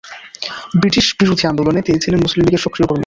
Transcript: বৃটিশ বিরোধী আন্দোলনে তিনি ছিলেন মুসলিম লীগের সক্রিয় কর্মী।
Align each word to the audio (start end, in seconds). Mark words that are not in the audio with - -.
বৃটিশ 0.81 1.07
বিরোধী 1.19 1.43
আন্দোলনে 1.47 1.81
তিনি 1.81 1.97
ছিলেন 1.99 2.19
মুসলিম 2.21 2.43
লীগের 2.45 2.63
সক্রিয় 2.65 2.87
কর্মী। 2.87 2.99